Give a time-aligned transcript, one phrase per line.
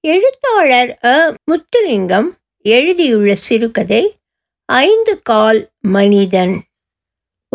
[0.00, 1.34] எழுத்தாளர் அ.
[1.44, 2.28] முத்துலிங்கம்
[2.64, 4.16] எழுதியுள்ள சிறுகதை
[4.64, 6.62] ஐந்து கால் மனிதன்.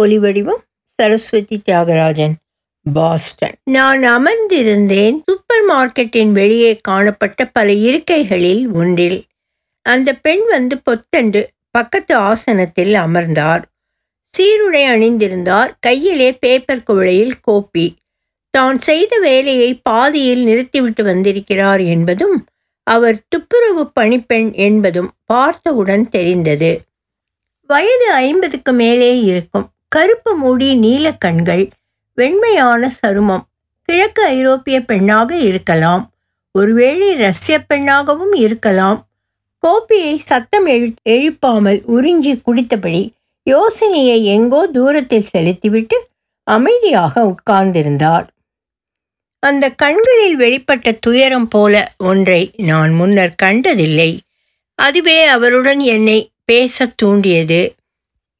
[0.01, 0.63] ஒலிவடிவம்
[0.99, 2.33] சரஸ்வதி தியாகராஜன்
[2.93, 3.55] பாஸ்டன்.
[3.63, 9.23] நான் அமர்ந்திருந்தேன் சூப்பர் மார்க்கெட்டின் வெளியே காணப்பட்ட பல இருக்கைகளில் ஒன்றில்.
[9.81, 13.63] அந்த பெண் வந்து பொத்தண்டு பக்கத்து ஆசனத்தில் அமர்ந்தார்.
[14.37, 15.71] சீருடை அணிந்திருந்தார்.
[15.79, 17.93] கையிலே பேப்பர் குவளையில் கோப்பி.
[18.53, 22.35] தான் செய்த வேலையை பாதியில் நிறுத்திவிட்டு வந்திருக்கிறார் என்பதும்
[22.87, 26.71] அவர் துப்புரவு பணிப்பெண் என்பதும் பார்த்தவுடன் தெரிந்தது.
[27.69, 29.67] வயது ஐம்பதுக்கு மேலே இருக்கும்.
[29.87, 31.63] கருப்பு மூடி நீல கண்கள்
[32.17, 33.45] வெண்மையான சருமம்
[33.89, 36.03] கிழக்கு ஐரோப்பிய பெண்ணாக இருக்கலாம்.
[36.51, 38.99] ஒருவேளை ரஷ்ய பெண்ணாகவும் இருக்கலாம்.
[39.63, 43.03] கோப்பியை சத்தம் எழு எழுப்பாமல் உறிஞ்சி குடித்தபடி
[43.47, 45.97] யோசனையை எங்கோ தூரத்தில் செலுத்திவிட்டு
[46.47, 48.25] அமைதியாக உட்கார்ந்திருந்தார்.
[49.43, 54.19] அந்த கண்களில் வெளிப்பட்ட துயரம் போல ஒன்றை நான் முன்னர் கண்டதில்லை.
[54.75, 57.75] அதுவே அவருடன் என்னை பேசத் தூண்டியது.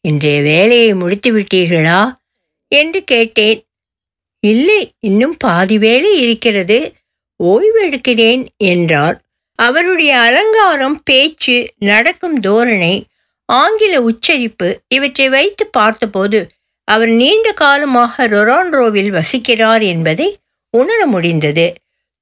[0.02, 2.16] இன்றைய வேலையை முடித்து விட்டீர்களா?
[2.68, 3.66] என்று கேட்டேன்.
[4.40, 6.94] இல்லை இன்னும் பாதி வேலை இருக்கிறது.
[7.36, 9.22] ஓய்வு எடுக்கிறேன் என்றார்.
[9.56, 13.04] அவருடைய அலங்காரம் பேச்சு நடக்கும் தோரணை
[13.46, 16.50] ஆங்கில உச்சரிப்பு இவற்றை வைத்து பார்த்தபோது
[16.84, 20.38] அவர் நீண்ட காலமாக ரொரான்ரோவில் வசிக்கிறார் என்பதை
[20.78, 21.74] உணர முடிந்தது.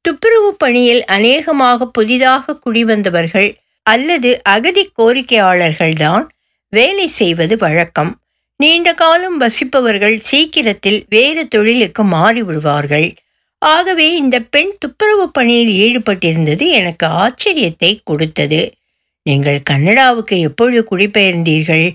[0.01, 6.25] துப்புரவு பணியில் அநேகமாக புதிதாக குடிவந்தவர்கள் அல்லது அகதி கோரிக்கையாளர்கள்தான்
[6.69, 8.11] வேலை செய்வது வழக்கம்.
[8.57, 13.15] நீண்ட காலம் வசிப்பவர்கள் சீக்கிரத்தில் வேறு தொழிலுக்கு மாறிவிடுவார்கள்.
[13.57, 18.73] ஆகவே இந்த பெண் துப்புரவு பணியில் ஈடுபட்டிருந்தது எனக்கு ஆச்சரியத்தை கொடுத்தது.
[19.23, 21.87] நீங்கள் கனடாவுக்கு எப்பொழுது குடிபெயர்ந்தீர்கள்?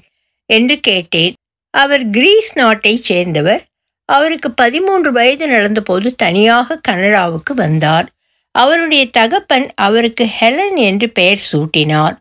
[0.46, 1.34] என்று கேட்டேன்.
[1.70, 3.64] அவர் கிரீஸ் நாட்டைச் சேர்ந்தவர்.
[4.08, 8.08] அவருக்கு பதிமூன்று வயது நடந்தபோது தனியாக கனடாவுக்கு வந்தார்.
[8.54, 12.14] அவருடைய தகப்பன் அவருக்கு ஹெலன் என்று பெயர் சூட்டினார்.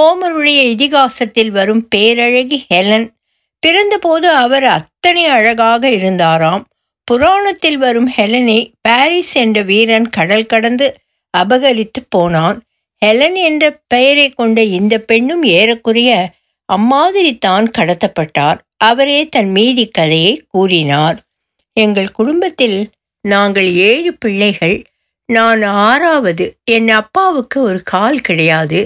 [0.00, 3.06] ஹோமருடைய இதிகாசத்தில் வரும் பேரழகி ஹெலன்.
[3.66, 6.64] பிறந்தபோது அவர் அத்தனை அழகாக இருந்தாராம்.
[7.04, 10.86] புராணத்தில் வரும் ஹெலனை பாரிஸ் என்ற வீரன் கடல் கடந்து
[11.38, 12.58] அபகரித்து போனான்.
[13.06, 16.32] ஹெலன் என்ற பெயரை கொண்ட இந்த பெண்ணும் ஏறக்குறைய
[16.64, 18.58] அம்மாதிரி தான் கடத்தப்பட்டார்.
[18.80, 21.18] அவரே தன் மீதி கதையை கூறினார்.
[21.72, 24.84] எங்கள் குடும்பத்தில் நாங்கள் ஏழு பிள்ளைகள்.
[25.24, 26.56] நான் ஆறாவது.
[26.64, 28.80] என் அப்பாவுக்கு ஒரு கால் கிடையாது.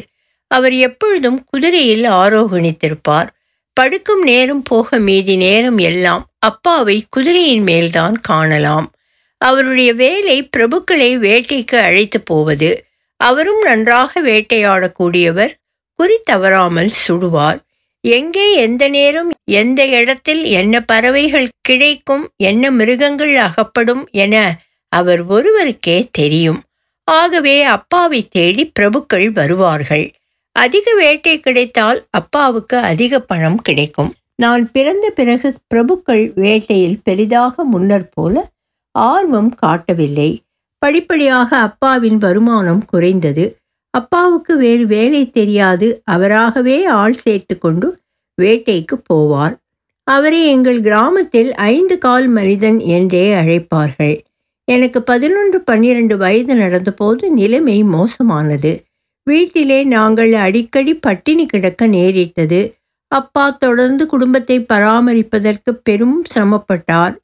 [0.47, 3.29] அவர் எப்பொழுதும் குதிரையில் ஆரோகணித்திருப்பார்.
[3.73, 8.93] படுக்கும் நேரம் போக மீதி நேரம் எல்லாம் அப்பாவை குதிரையின் மேல்தான் காணலாம்.
[9.41, 12.71] அவருடைய வேலை பிரபுக்களை வேட்டைக்கு அழைத்து போவது.
[13.17, 15.53] அவரும் நன்றாக வேட்டையாடக்கூடியவர்.
[15.99, 17.59] குறி தவறாமல் சுடுவார்.
[18.01, 26.63] எங்கே எந்த நேரம் எந்த இடத்தில் என்ன பறவைகள் கிடைக்கும் என்ன மிருகங்கள் அகப்படும் என அவர் ஒருவருக்கே தெரியும்.
[27.05, 30.13] ஆகவே அப்பாவை தேடி பிரபுக்கள் வருவார்கள்.
[30.53, 34.15] அதிக வேட்டை கிடைத்தால் அப்பாவுக்கு அதிக பணம் கிடைக்கும்.
[34.37, 38.51] நான் பிறந்த பிறகு பிரபுக்கள் வேட்டையில் பெரிதாக முன்னர் போல
[38.91, 40.43] ஆர்வம் காட்டவில்லை.
[40.79, 43.57] படிப்படியாக அப்பாவின் வருமானம் குறைந்தது.
[43.91, 46.01] அப்பாவுக்கு வேறு வேலை தெரியாது.
[46.05, 47.99] அவராகவே ஆள் சேர்த்து கொண்டு
[48.43, 49.55] வேட்டைக்கு போவார்.
[50.03, 54.17] அவரை எங்கள் கிராமத்தில் ஐந்து கால் மனிதன் என்றே அழைப்பார்கள்.
[54.65, 58.85] எனக்கு பதினொன்று பன்னிரண்டு வயது நடந்தபோது நிலைமை மோசமானது.
[59.23, 62.75] வீட்டிலே நாங்கள் அடிக்கடி பட்டினி கிடக்க நேரிட்டது.
[63.09, 67.15] அப்பா தொடர்ந்து குடும்பத்தை பராமரிப்பதற்கு பெரும் சிரமப்பட்டார்.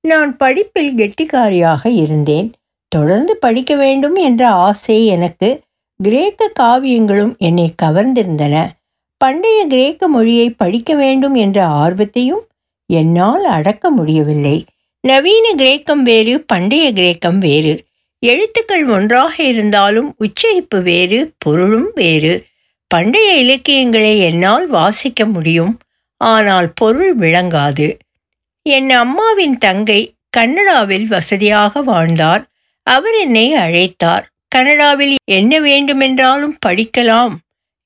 [0.00, 2.52] நான் படிப்பில் கெட்டிக்காரியாக இருந்தேன்.
[2.88, 5.60] தொடர்ந்து படிக்க வேண்டும் என்ற ஆசை எனக்கு
[6.00, 8.68] கிரேக்க காவியங்களும் என்னை கவர்ந்திருந்தன.
[9.18, 12.44] பண்டைய கிரேக்க மொழியை படிக்க வேண்டும் என்ற ஆர்வத்தையும்
[12.86, 14.64] என்னால் அடக்க முடியவில்லை.
[15.00, 17.84] நவீன கிரேக்கம் வேறு பண்டைய கிரேக்கம் வேறு.
[18.20, 22.46] எழுத்துக்கள் ஒன்றாக இருந்தாலும் உச்சரிப்பு வேறு பொருளும் வேறு.
[22.86, 25.78] பண்டைய இலக்கியங்களை என்னால் வாசிக்க முடியும்.
[26.16, 27.98] ஆனால் பொருள் விளங்காது.
[28.62, 32.46] என் அம்மாவின் தங்கை கன்னடாவில் வசதியாக வாழ்ந்தார்.
[32.82, 34.24] அவர் என்னை அழைத்தார்.
[34.48, 37.34] கனடாவில் என்ன வேண்டுமென்றாலும் படிக்கலாம்.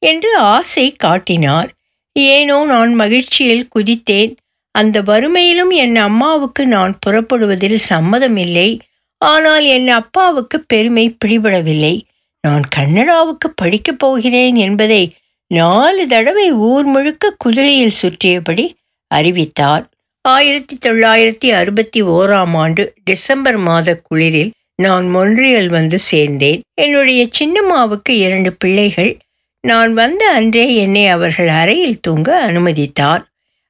[0.02, 1.70] என்று ஆசை காட்டினார்.
[2.12, 4.32] ஏனோ நான் மகிழ்ச்சியில் குதித்தேன்.
[4.75, 8.70] அந்த வறுமையிலும் என் அம்மாவுக்கு நான் புறப்படுவதில் சம்மதமில்லை.
[9.20, 11.96] ஆனால் என் அப்பாவுக்கு பெருமை பிடிபடவில்லை.
[12.40, 15.02] நான் கன்னடாவுக்கு படிக்கப் போகிறேன் என்பதை
[15.54, 18.66] நாலு தடவை ஊர் முழுக்க குதிரையில் சுற்றியபடி
[19.14, 19.84] அறிவித்தார்.
[20.28, 24.52] ஆயிரத்தி தொள்ளாயிரத்தி அறுபத்தி ஓராம் ஆண்டு டிசம்பர் மாத குளிரில்
[24.82, 26.60] நான் மொன்றியல் வந்து சேர்ந்தேன்.
[26.75, 29.12] என்னுடைய சின்னம்மாவுக்கு இரண்டு பிள்ளைகள்.
[29.67, 33.20] நான் வந்த அன்றே என்னை அவர்கள் அறையில் தூங்க அனுமதித்தார்.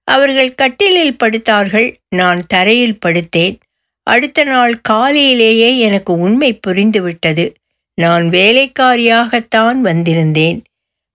[0.04, 1.96] அவர்கள் கட்டிலில் படுத்தார்கள்.
[2.08, 3.58] நான் தரையில் படுத்தேன்.
[4.02, 7.54] அடுத்த நாள் காலையிலேயே எனக்கு உண்மை புரிந்துவிட்டது.
[7.94, 10.60] நான் வேலைக்காரியாகத்தான் வந்திருந்தேன்.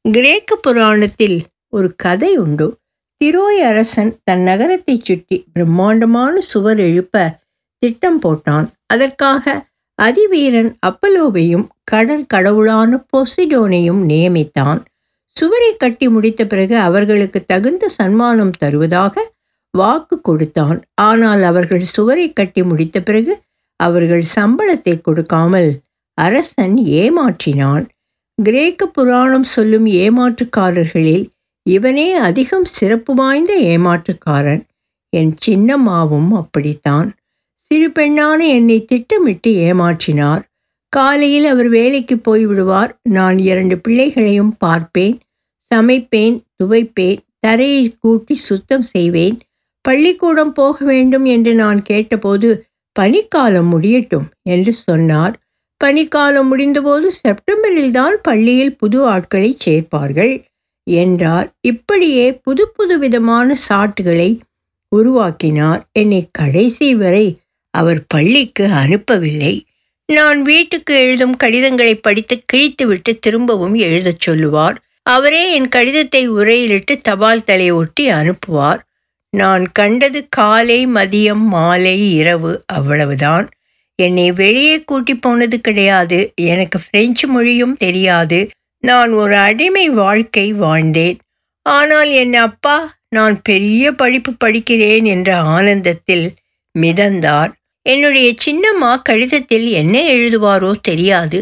[0.01, 2.77] கிரேக்க புராணத்தில் ஒரு கதை உண்டு.
[3.23, 7.39] திரோய் அரசன் தன் நகரத்தைச் சுற்றி பிரம்மாண்டமான சுவர் எழுப்ப
[7.79, 8.67] திட்டம் போட்டான்.
[8.85, 9.65] அதற்காக
[9.99, 14.79] அதிவீரன் அப்பலோவையும் கடல் கடவுளான பொசிடோனையும் நியமித்தான்.
[15.35, 19.15] சுவரை கட்டி முடித்த பிறகு அவர்களுக்கு தகுந்த சன்மானம் தருவதாக
[19.73, 20.77] வாக்கு கொடுத்தான்.
[21.01, 23.33] ஆனால் அவர்கள் சுவரை கட்டி முடித்த பிறகு
[23.79, 25.69] அவர்கள் சம்பளத்தை கொடுக்காமல்
[26.17, 27.85] அரசன் ஏமாற்றினான்.
[28.37, 31.25] கிரேக்க புராணம் சொல்லும் ஏமாற்றுக்காரர்களில்
[31.65, 34.63] இவனே அதிகம் சிறப்பு வாய்ந்த ஏமாற்றுக்காரன்.
[35.13, 37.09] என் சின்னம்மாவும் அப்படித்தான்.
[37.71, 40.43] சிறு பெண்ணான என்னை திட்டமிட்டு ஏமாற்றினார்.
[40.93, 42.91] காலையில் அவர் வேலைக்கு போய்விடுவார்.
[43.09, 45.15] நான் இரண்டு பிள்ளைகளையும் பார்ப்பேன்
[45.71, 49.37] சமைப்பேன் துவைப்பேன் தரையை கூட்டி சுத்தம் செய்வேன்.
[49.85, 52.49] பள்ளிக்கூடம் போக வேண்டும் என்று நான் கேட்டபோது
[52.99, 55.35] பனிக்காலம் முடியட்டும் என்று சொன்னார்.
[55.81, 60.33] பனிக்காலம் முடிந்தபோது செப்டம்பரில் தான் பள்ளியில் புது ஆட்களை சேர்ப்பார்கள்
[60.87, 61.47] என்றார்.
[61.61, 64.29] இப்படியே புது புது விதமான சாட்டுகளை
[64.91, 65.81] உருவாக்கினார்.
[65.91, 67.27] என்னை கடைசி வரை
[67.77, 69.55] அவர் பள்ளிக்கு அனுப்பவில்லை.
[70.05, 74.77] நான் வீட்டுக்கு எழுதும் கடிதங்களை படித்து கிழித்துவிட்டு திரும்பவும் எழுதச் சொல்லுவார்.
[75.03, 78.81] அவரே என் கடிதத்தை உரையிலிட்டு தபால் தலை ஒட்டி அனுப்புவார்.
[79.29, 83.47] நான் கண்டது காலை மதியம் மாலை இரவு அவ்வளவுதான்.
[83.95, 86.19] என்னை வெளியே கூட்டி போனது கிடையாது.
[86.35, 88.39] எனக்கு பிரெஞ்சு மொழியும் தெரியாது.
[88.83, 91.17] நான் ஒரு அடிமை வாழ்க்கை வாழ்ந்தேன்.
[91.65, 92.77] ஆனால் என் அப்பா
[93.09, 96.27] நான் பெரிய படிப்பு படிக்கிறேன் என்ற ஆனந்தத்தில்
[96.79, 97.53] மிதந்தார்.
[97.87, 101.39] என்னுடைய சின்னம்மா கடிதத்தில் என்ன எழுதுவாரோ தெரியாது.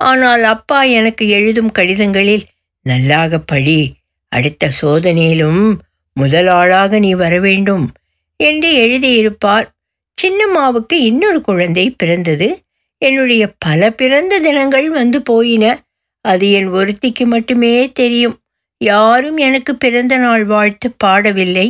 [0.00, 2.44] ஆனால் அப்பா எனக்கு எழுதும் கடிதங்களில்
[2.86, 3.78] நல்லாக படி
[4.32, 5.62] அடுத்த சோதனையிலும்
[6.16, 7.86] முதல் ஆளாக நீ வரவேண்டும்
[8.40, 9.66] என்று எழுதியிருப்பார்.
[10.18, 12.48] சின்னம்மாவுக்கு இன்னொரு குழந்தை பிறந்தது.
[13.02, 15.64] என்னுடைய பல பிறந்த தினங்கள் வந்து போயின.
[16.24, 18.36] அது என் ஒருத்திக்கு மட்டுமே தெரியும்.
[18.80, 21.68] யாரும் எனக்கு பிறந்த நாள் வாழ்த்து பாடவில்லை.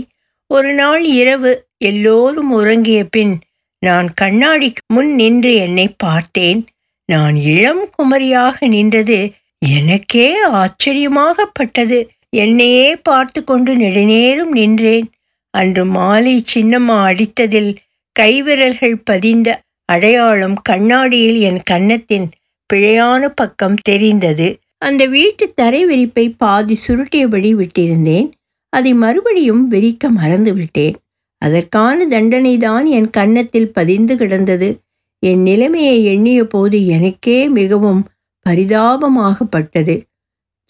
[0.51, 3.35] ஒரு நாள் இரவு எல்லோரும் உறங்கிய பின்
[3.79, 6.67] நான் கண்ணாடிக்கு முன் நின்று என்னை பார்த்தேன்.
[7.05, 11.99] நான் இளம் குமரியாக நின்றது எனக்கே ஆச்சரியமாகப்பட்டது.
[12.29, 15.07] என்னையே பார்த்து கொண்டு நெடுநேரம் நின்றேன்.
[15.51, 17.77] அன்று மாலை சின்னம்மா அடித்ததில்
[18.21, 22.29] கைவிரல்கள் பதிந்த அடையாளம் கண்ணாடியில் என் கன்னத்தின்
[22.75, 24.59] பிழையான பக்கம் தெரிந்தது.
[24.79, 28.29] அந்த வீட்டு தரை விரிப்பை பாதி சுருட்டியபடி விட்டிருந்தேன்.
[28.73, 30.97] அதை மறுபடியும் விரிக்க மறந்து விட்டேன்
[31.39, 34.81] அதற்கான தண்டனைதான் என் கன்னத்தில் பதிந்து கிடந்தது.
[35.19, 38.07] என் நிலைமையை எண்ணிய போது எனக்கே மிகவும்
[38.47, 40.03] பரிதாபமாகப்பட்டது.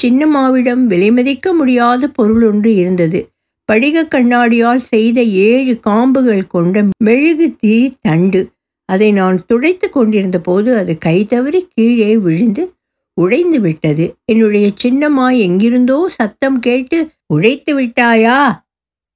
[0.02, 3.28] சின்னம்மாவிடம் விலைமதிக்க முடியாத பொருள் ஒன்று இருந்தது.
[3.64, 8.50] படிக கண்ணாடியால் செய்த ஏழு காம்புகள் கொண்ட மெழுகு தீ தண்டு.
[8.84, 12.72] அதை நான் துடைத்து கொண்டிருந்த போது அது கை தவறி கீழே விழுந்து
[13.14, 18.65] உடைந்து விட்டது என்னுடைய சின்னம்மா எங்கிருந்தோ சத்தம் கேட்டு உடைத்து விட்டாயா?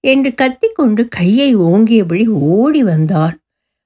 [0.01, 3.37] என்று கத்திக்கொண்டு கையை ஓங்கியபடி ஓடி வந்தார்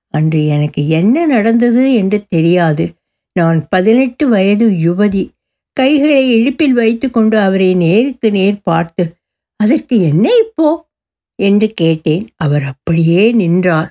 [0.09, 2.95] அன்று எனக்கு என்ன நடந்தது என்று தெரியாது.
[3.33, 5.31] நான் பதினெட்டு வயது யுவதி.
[5.73, 9.05] கைகளை இழுப்பில் வைத்துக்கொண்டு அவரை நேருக்கு நேர் பார்த்து
[9.57, 10.87] அதற்கு என்ன இப்போ?
[11.39, 12.29] என்று கேட்டேன்.
[12.37, 13.91] அவர் அப்படியே நின்றார்.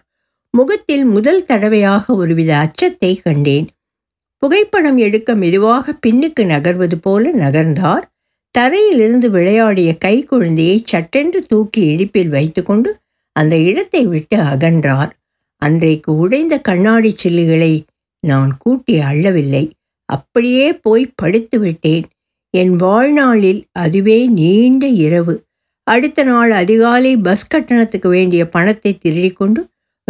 [0.50, 3.68] முகத்தில் முதல் தடவையாக ஒருவித அச்சத்தை கண்டேன்.
[4.38, 8.13] புகைப்படம் எடுக்க மெதுவாக பின்னுக்கு நகர்வது போல நகர்ந்தார்.
[8.58, 13.00] தரையிலிருந்து விளையாடிய கை குழந்தையை சட்டென்று தூக்கி இடுப்பில் வைத்துக்கொண்டு
[13.32, 15.12] அந்த இடத்தை விட்டு அகன்றார்.
[15.62, 17.74] அன்றைக்கு உடைந்த கண்ணாடி சில்லுகளை
[18.20, 19.64] நான் கூட்டி அள்ளவில்லை.
[20.06, 22.06] அப்படியே போய் படுத்து விட்டேன்.
[22.50, 25.36] என் வாழ்நாளில் அதுவே நீண்ட இரவு.
[25.84, 29.62] அடுத்த நாள் அதிகாலை பஸ் கட்டணத்துக்கு வேண்டிய பணத்தை திருடிக்கொண்டு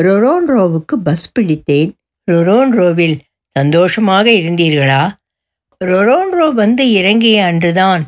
[0.02, 1.92] ரொரோன்ரோவுக்கு பஸ் பிடித்தேன்.
[2.32, 3.18] ரொரோன்ரோவில்
[3.56, 5.04] சந்தோஷமாக இருந்தீர்களா?
[5.82, 8.04] ரொரோன்ரோ வந்து இறங்கிய அன்றுதான்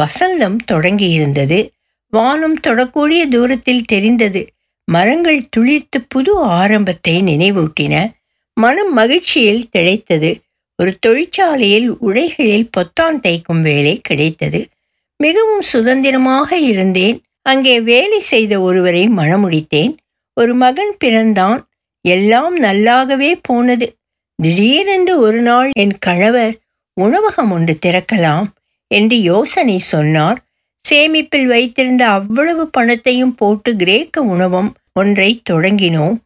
[0.00, 1.70] வசந்தம் தொடங்கியிருந்தது.
[2.08, 4.46] வானம் தொடக்கூடிய தூரத்தில் தெரிந்தது.
[4.84, 8.10] மரங்கள் துளிர்த்து புது ஆரம்பத்தை நினைவூட்டின.
[8.54, 10.40] மனம் மகிழ்ச்சியில் திளைத்தது.
[10.76, 14.68] ஒரு தொழிற்சாலையில் உடைகளில் பொத்தான் தைக்கும் வேலை கிடைத்தது.
[15.16, 17.22] மிகவும் சுதந்திரமாக இருந்தேன்.
[17.42, 19.96] அங்கே வேலை செய்த ஒருவரை மணமுடித்தேன்.
[20.34, 21.68] ஒரு மகன் பிறந்தான்.
[22.00, 23.96] எல்லாம் நல்லாகவே போனது.
[24.34, 26.58] திடீரென்று ஒரு நாள் என் கணவர்
[26.94, 28.46] உணவகம் ஒன்று திறக்கலாம்.
[28.86, 30.38] என்று யோசனை சொன்னார்.
[30.84, 36.16] சேமிப்பில் வைத்திருந்த அவ்வளவு பணத்தையும் போட்டு கிரேக்க உணவம் ஒன்றை தொடங்கினோம்.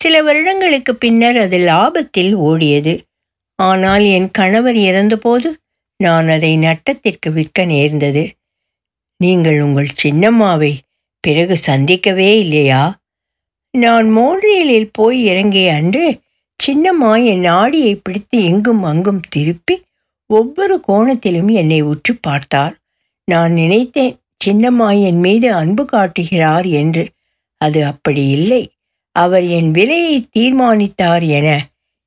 [0.00, 2.94] சில வருடங்களுக்கு பின்னர் அது லாபத்தில் ஓடியது.
[3.54, 5.56] ஆனால் என் கணவர் இறந்தபோது
[5.96, 8.24] நான் அதை நட்டத்திற்கு விற்க நேர்ந்தது.
[9.16, 10.72] நீங்கள் உங்கள் சின்னம்மாவை
[11.20, 12.98] பிறகு சந்திக்கவே இல்லையா?
[13.70, 16.20] நான் மோன்றியலில் போய் இறங்கிய அன்று
[16.60, 19.82] சின்னம்மா என் நாடியை பிடித்து எங்கும் அங்கும் திருப்பி
[20.26, 22.74] ஒவ்வொரு கோணத்திலும் என்னை உற்று பார்த்தார்.
[23.24, 24.14] நான் நினைத்தேன்
[24.44, 27.04] சின்னம்மா என் மீது அன்பு காட்டுகிறார் என்று.
[27.60, 28.62] அது அப்படி இல்லை.
[29.12, 31.48] அவர் என் விலையை தீர்மானித்தார் என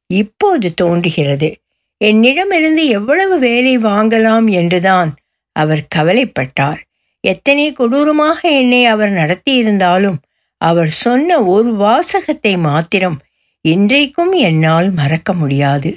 [0.08, 1.50] இப்போது தோன்றுகிறது.
[1.98, 5.10] என்னிடமிருந்து எவ்வளவு வேலை வாங்கலாம் என்றுதான்
[5.56, 6.80] அவர் கவலைப்பட்டார்.
[7.24, 10.20] எத்தனை கொடூரமாக என்னை அவர் நடத்தியிருந்தாலும்
[10.62, 13.18] அவர் சொன்ன ஒரு வாசகத்தை மாத்திரம்
[13.66, 15.90] இன்றைக்கும் என்னால் மறக்க முடியாது.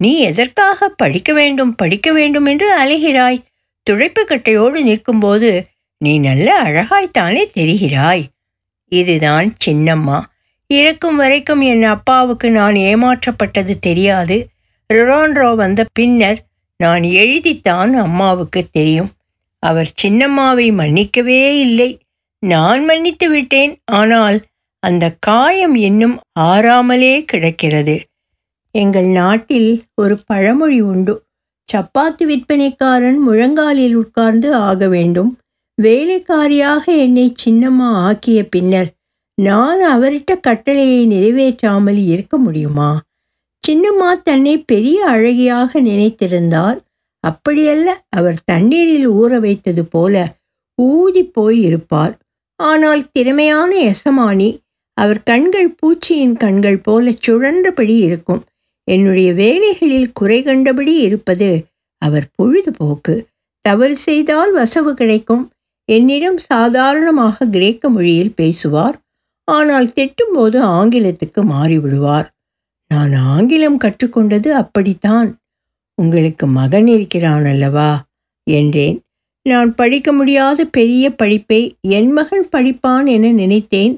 [0.00, 3.44] நீ எதற்காக படிக்க வேண்டும் படிக்க வேண்டும் என்று அலைகிறாய்
[3.90, 5.50] துடைப்பு கட்டையோடு நிற்கும்போது
[5.98, 8.24] நீ நல்ல அழகாய்த்தானே தெரிகிறாய்?
[8.92, 10.18] இதுதான் சின்னம்மா.
[10.66, 14.48] இறக்கும் வரைக்கும் என் அப்பாவுக்கு நான் ஏமாற்றப்பட்டது தெரியாது.
[14.94, 16.44] ரொரான்ரோ வந்த பின்னர்
[16.76, 19.10] நான் எழுதித்தான் அம்மாவுக்கு தெரியும்.
[19.62, 21.90] அவர் சின்னம்மாவை மன்னிக்கவே இல்லை.
[22.42, 23.80] நான் மன்னித்து விட்டேன்.
[23.84, 24.38] ஆனால்
[24.82, 27.96] அந்த காயம் இன்னும் ஆறாமலே கிடக்கிறது.
[28.74, 31.14] எங்கள் நாட்டில் ஒரு பழமொழி உண்டு.
[31.68, 35.30] சப்பாத்து விற்பனைக்காரன் முழங்காலில் உட்கார்ந்து ஆக வேண்டும்.
[35.78, 38.88] வேலைக்காரியாக என்னை சின்னம்மா ஆக்கிய பின்னர்
[39.38, 42.90] நான் அவரிட்ட கட்டளையை நிறைவேற்றாமல் இருக்க முடியுமா?
[43.64, 46.78] சின்னம்மா தன்னை பெரிய அழகியாக நினைத்திருந்தார்
[47.24, 50.14] அப்படியல்ல அவர் தண்ணீரில் ஊற வைத்தது போல
[50.78, 52.14] ஊதி போய் இருப்பார்.
[52.60, 54.50] ஆனால் திறமையான எசமானி
[54.98, 58.42] அவர் கண்கள் பூச்சியின் கண்கள் போல சுழன்றபடி இருக்கும்.
[58.88, 61.50] என்னுடைய வேலைகளில் குறை கண்டபடி இருப்பது
[62.02, 63.14] அவர் பொழுதுபோக்கு.
[63.64, 65.44] தவறு செய்தால் வசவு கிடைக்கும்.
[65.88, 68.96] என்னிடம் சாதாரணமாக கிரேக்க மொழியில் பேசுவார்.
[69.48, 72.28] ஆனால் திட்டும்போது ஆங்கிலத்துக்கு மாறிவிடுவார்.
[72.90, 75.28] நான் ஆங்கிலம் கற்றுக்கொண்டது அப்படித்தான்.
[75.98, 77.90] உங்களுக்கு மகன் இருக்கிறான் அல்லவா?
[78.46, 78.98] என்றேன்.
[79.46, 83.94] நான் படிக்க முடியாத பெரிய படிப்பை என் மகன் படிப்பான் என நினைத்தேன்.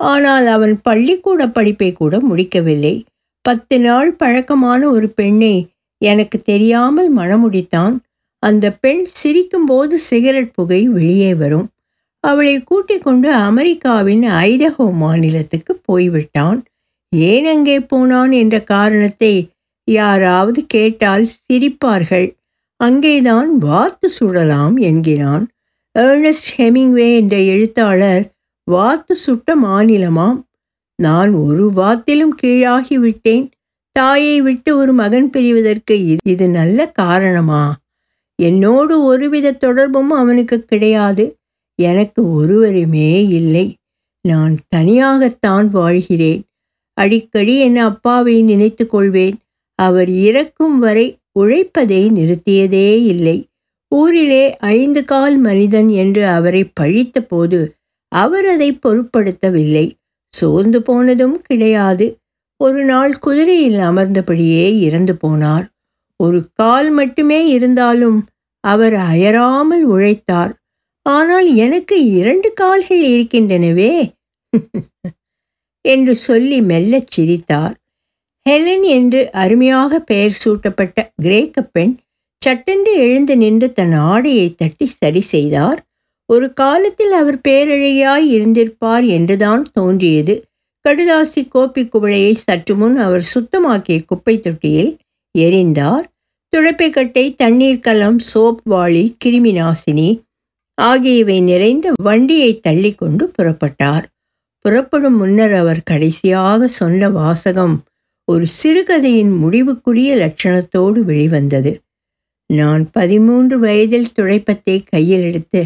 [0.00, 2.94] ஆனால் அவன் பள்ளிக்கூட படிப்பை கூட முடிக்கவில்லை.
[3.48, 5.54] பத்து நாள் பழக்கமான ஒரு பெண்ணை.
[6.02, 7.94] எனக்கு தெரியாமல் மணமுடித்தான்.
[8.42, 11.68] அந்த பெண் சிரிக்கும்போது சிகரெட் புகை வெளியே வரும்.
[12.24, 16.58] அவளை கூட்டிக் கொண்டு அமெரிக்காவின் ஐடஹோ மாநிலத்துக்கு போய்விட்டான்.
[17.12, 19.34] ஏன் அங்கே போனான் என்ற காரணத்தை
[19.88, 22.28] யாராவது கேட்டால் சிரிப்பார்கள்.
[22.80, 25.44] அங்கேதான் வாத்து சுடலாம் என்கிறான்.
[25.98, 28.24] ஏர்னஸ்ட் ஹெமிங்வே என்ற எழுத்தாளர்
[28.68, 30.38] வாத்து சுட்ட மாநிலமாம்.
[31.02, 33.50] நான் ஒரு வாத்திலும் கீழாகி விட்டேன்
[33.92, 37.76] தாயை விட்டு ஒரு மகன் பிரிவதற்கு இது நல்ல காரணமா?
[38.42, 41.36] என்னோடு ஒருவித தொடர்பும் அவனுக்கு கிடையாது.
[41.82, 43.74] எனக்கு ஒருவருமே இல்லை.
[44.20, 46.42] நான் தனியாகத்தான் வாழ்கிறேன்.
[46.94, 49.36] அடிக்கடி என் அப்பாவை நினைத்து கொள்வேன்.
[49.74, 53.46] அவர் இறக்கும் வரை உழைப்பதை நிறுத்தியதே இல்லை.
[53.94, 57.60] ஊரிலே ஐந்து கால் மனிதன் என்று அவரை பழித்த போது
[58.08, 59.86] அவர் அதை பொருட்படுத்தவில்லை.
[60.34, 62.06] சோர்ந்து போனதும் கிடையாது.
[62.60, 65.66] ஒரு நாள் குதிரையில் அமர்ந்தபடியே இறந்து போனார்.
[66.20, 68.18] ஒரு கால் மட்டுமே இருந்தாலும்
[68.64, 70.52] அவர் அயராமல் உழைத்தார்.
[71.06, 73.92] ஆனால் எனக்கு இரண்டு கால்கள் இருக்கின்றனவே
[75.84, 77.74] என்று சொல்லி மெல்லச் சிரித்தார்.
[78.46, 81.94] ஹெலன் என்று அருமையாக பெயர் சூட்டப்பட்ட கிரேக்க பெண்
[82.42, 85.80] சட்டென்று எழுந்து நின்று தன் ஆடையை தட்டி சரி செய்தார்.
[86.28, 90.34] ஒரு காலத்தில் அவர் பேரழகியாய் இருந்திருப்பார் என்றுதான் தோன்றியது.
[90.84, 94.92] கடுதாசி கோப்பி குவளையை சற்று முன் அவர் சுத்தமாக்கிய குப்பை தொட்டியில்
[95.38, 96.06] எரிந்தார்.
[96.52, 100.08] துடைப்பைக்கட்டை தண்ணீர் கலம் சோப் வாளி கிருமி நாசினி
[100.74, 104.06] ஆகியவை நிறைந்த வண்டியை தள்ளி கொண்டு புறப்பட்டார்.
[104.64, 107.76] புறப்படும் முன்னர் அவர் கடைசியாக சொன்ன வாசகம்
[108.24, 111.72] ஒரு சிறுகதையின் முடிவுக்குரிய லட்சணத்தோடு வெளிவந்தது.
[112.50, 115.62] நான் பதிமூன்று வயதில் துடைப்பத்தை கையில் எடுத்து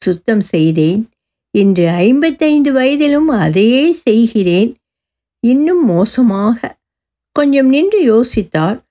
[0.00, 1.08] சுத்தம் செய்தேன்.
[1.50, 4.76] இன்று ஐம்பத்தைந்து வயதிலும் அதையே செய்கிறேன்.
[5.46, 6.78] இன்னும் மோசமாக.
[7.32, 8.82] கொஞ்சம் நின்று யோசித்தார்.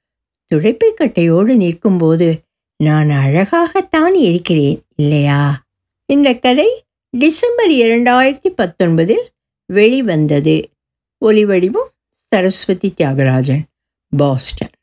[0.48, 2.42] துடைப்பை கட்டையோடு நிற்கும்போது
[2.84, 5.66] நான் அழகாகத்தான் இருக்கிறேன் இல்லையா?
[6.06, 9.26] இந்த கதை டிசம்பர் இரண்டாயிரத்தி பத்தொன்பதில்
[9.66, 10.70] வெளிவந்தது.
[11.26, 11.90] ஒலிவடிவும்
[12.24, 13.64] சரஸ்வதி தியாகராஜன்
[14.18, 14.76] பாஸ்டன்.